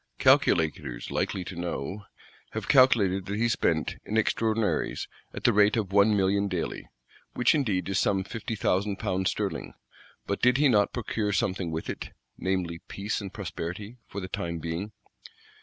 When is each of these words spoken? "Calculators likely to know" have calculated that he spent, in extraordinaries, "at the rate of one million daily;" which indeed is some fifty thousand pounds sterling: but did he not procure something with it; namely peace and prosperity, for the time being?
"Calculators 0.17 1.11
likely 1.11 1.43
to 1.45 1.55
know" 1.55 2.05
have 2.53 2.67
calculated 2.67 3.27
that 3.27 3.37
he 3.37 3.47
spent, 3.47 3.97
in 4.03 4.17
extraordinaries, 4.17 5.07
"at 5.31 5.43
the 5.43 5.53
rate 5.53 5.77
of 5.77 5.91
one 5.91 6.17
million 6.17 6.47
daily;" 6.47 6.89
which 7.35 7.53
indeed 7.53 7.87
is 7.87 7.99
some 7.99 8.23
fifty 8.23 8.55
thousand 8.55 8.95
pounds 8.97 9.29
sterling: 9.29 9.75
but 10.25 10.41
did 10.41 10.57
he 10.57 10.67
not 10.67 10.91
procure 10.91 11.31
something 11.31 11.69
with 11.69 11.87
it; 11.87 12.13
namely 12.35 12.81
peace 12.87 13.21
and 13.21 13.31
prosperity, 13.31 13.97
for 14.07 14.19
the 14.19 14.27
time 14.27 14.57
being? 14.57 14.91